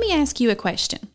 [0.00, 1.08] me ask you a question.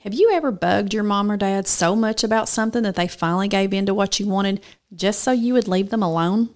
[0.00, 3.48] Have you ever bugged your mom or dad so much about something that they finally
[3.48, 4.62] gave in to what you wanted
[4.94, 6.50] just so you would leave them alone?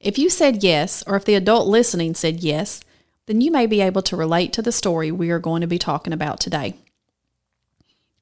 [0.00, 2.80] If you said yes, or if the adult listening said yes,
[3.26, 5.78] then you may be able to relate to the story we are going to be
[5.78, 6.74] talking about today.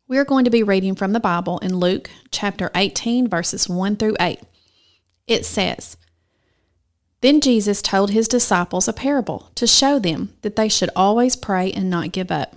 [0.06, 3.96] We are going to be reading from the Bible in Luke chapter 18, verses 1
[3.96, 4.40] through 8.
[5.26, 5.96] It says,
[7.20, 11.72] Then Jesus told his disciples a parable to show them that they should always pray
[11.72, 12.56] and not give up.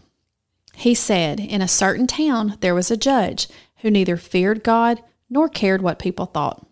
[0.75, 3.47] He said, In a certain town there was a judge
[3.77, 6.65] who neither feared God nor cared what people thought.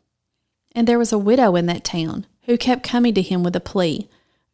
[0.74, 3.60] And there was a widow in that town who kept coming to him with a
[3.60, 4.08] plea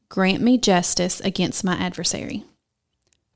[0.08, 2.46] Grant me justice against my adversary.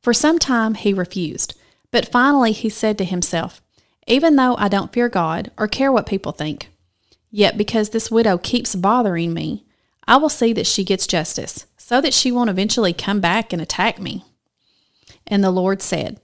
[0.01, 1.57] For some time he refused,
[1.91, 3.61] but finally he said to himself,
[4.07, 6.69] Even though I don't fear God or care what people think,
[7.31, 9.65] yet because this widow keeps bothering me,
[10.09, 13.61] I will see that she gets justice, so that she won't eventually come back and
[13.61, 14.25] attack me.
[15.27, 16.19] And the Lord said,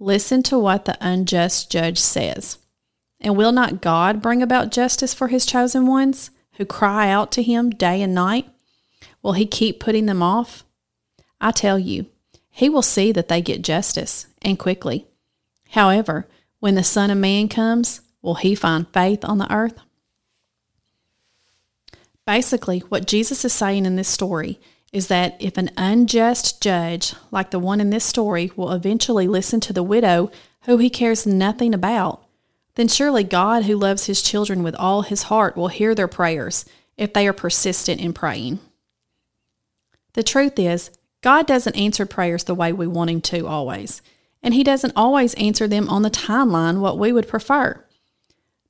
[0.00, 2.58] Listen to what the unjust judge says.
[3.20, 7.42] And will not God bring about justice for his chosen ones who cry out to
[7.44, 8.48] him day and night?
[9.22, 10.64] Will he keep putting them off?
[11.40, 12.06] I tell you,
[12.50, 15.06] he will see that they get justice, and quickly.
[15.70, 16.26] However,
[16.58, 19.78] when the Son of Man comes, will he find faith on the earth?
[22.28, 24.60] Basically, what Jesus is saying in this story
[24.92, 29.60] is that if an unjust judge, like the one in this story, will eventually listen
[29.60, 30.30] to the widow
[30.64, 32.22] who he cares nothing about,
[32.74, 36.66] then surely God, who loves his children with all his heart, will hear their prayers
[36.98, 38.58] if they are persistent in praying.
[40.12, 40.90] The truth is,
[41.22, 44.02] God doesn't answer prayers the way we want him to always,
[44.42, 47.82] and he doesn't always answer them on the timeline what we would prefer.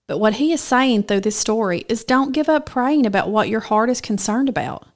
[0.09, 3.51] But what he is saying through this story is don't give up praying about what
[3.51, 4.89] your heart is concerned about.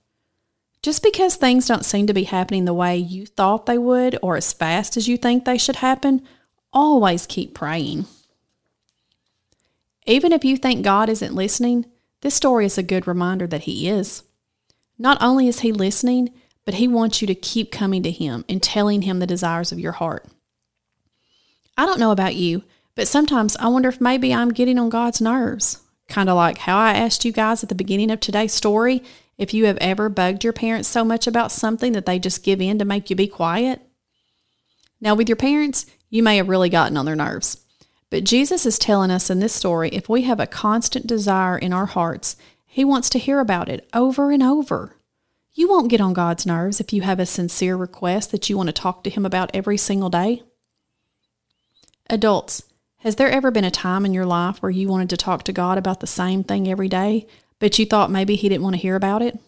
[0.82, 4.36] Just because things don't seem to be happening the way you thought they would or
[4.36, 6.26] as fast as you think they should happen,
[6.72, 8.06] always keep praying.
[10.06, 11.84] Even if you think God isn't listening,
[12.22, 14.24] this story is a good reminder that He is.
[14.98, 16.30] Not only is He listening,
[16.64, 19.78] but He wants you to keep coming to Him and telling Him the desires of
[19.78, 20.26] your heart.
[21.76, 25.20] I don't know about you, but sometimes I wonder if maybe I'm getting on God's
[25.20, 25.78] nerves.
[26.08, 29.02] Kind of like how I asked you guys at the beginning of today's story
[29.38, 32.60] if you have ever bugged your parents so much about something that they just give
[32.60, 33.80] in to make you be quiet.
[35.00, 37.58] Now, with your parents, you may have really gotten on their nerves.
[38.10, 41.72] But Jesus is telling us in this story if we have a constant desire in
[41.72, 42.36] our hearts,
[42.66, 44.96] He wants to hear about it over and over.
[45.54, 48.68] You won't get on God's nerves if you have a sincere request that you want
[48.68, 50.42] to talk to Him about every single day.
[52.10, 52.64] Adults,
[53.02, 55.52] has there ever been a time in your life where you wanted to talk to
[55.52, 57.26] God about the same thing every day,
[57.58, 59.38] but you thought maybe he didn't want to hear about it?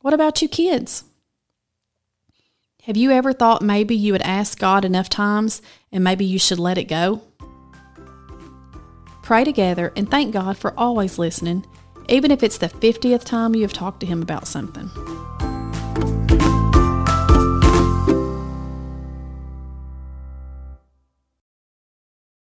[0.00, 1.02] What about you kids?
[2.84, 6.60] Have you ever thought maybe you would ask God enough times and maybe you should
[6.60, 7.20] let it go?
[9.24, 11.66] Pray together and thank God for always listening,
[12.08, 14.88] even if it's the 50th time you have talked to Him about something.